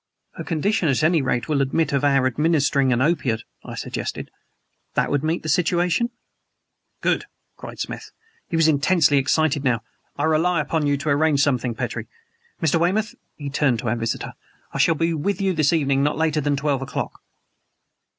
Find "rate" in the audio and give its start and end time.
1.21-1.47